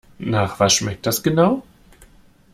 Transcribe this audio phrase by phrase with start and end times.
[0.17, 1.61] Nach was schmeckt das genau?